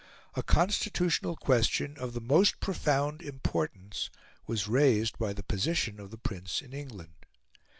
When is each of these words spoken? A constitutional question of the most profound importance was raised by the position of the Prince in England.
A 0.33 0.41
constitutional 0.41 1.35
question 1.35 1.95
of 1.97 2.13
the 2.13 2.21
most 2.21 2.59
profound 2.59 3.21
importance 3.21 4.09
was 4.47 4.67
raised 4.67 5.15
by 5.19 5.31
the 5.31 5.43
position 5.43 5.99
of 5.99 6.09
the 6.09 6.17
Prince 6.17 6.59
in 6.63 6.73
England. 6.73 7.27